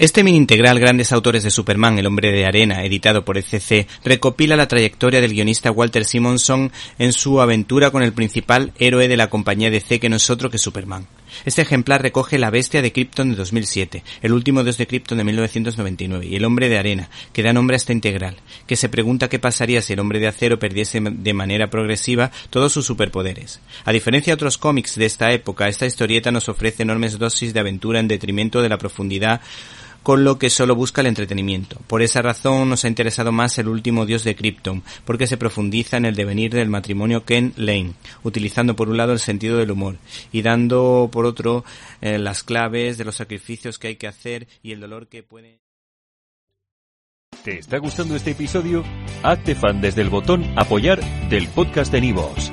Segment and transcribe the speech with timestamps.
[0.00, 4.56] Este mini integral Grandes Autores de Superman, El Hombre de Arena, editado por ECC, recopila
[4.56, 9.28] la trayectoria del guionista Walter Simonson en su aventura con el principal héroe de la
[9.28, 11.06] compañía DC que no es otro que Superman.
[11.44, 15.24] Este ejemplar recoge La Bestia de Krypton de 2007, El último dios de Krypton de
[15.24, 18.36] 1999 y El Hombre de Arena, que da nombre a esta integral,
[18.66, 22.72] que se pregunta qué pasaría si el Hombre de Acero perdiese de manera progresiva todos
[22.72, 23.60] sus superpoderes.
[23.84, 27.60] A diferencia de otros cómics de esta época, esta historieta nos ofrece enormes dosis de
[27.60, 29.42] aventura en detrimento de la profundidad
[30.02, 31.78] con lo que solo busca el entretenimiento.
[31.86, 35.96] Por esa razón nos ha interesado más el último dios de Krypton, porque se profundiza
[35.96, 39.96] en el devenir del matrimonio Ken Lane, utilizando por un lado el sentido del humor
[40.32, 41.64] y dando por otro
[42.00, 45.60] eh, las claves de los sacrificios que hay que hacer y el dolor que puede.
[47.44, 48.84] ¿Te está gustando este episodio?
[49.22, 52.52] Hazte fan desde el botón apoyar del podcast de Nivos.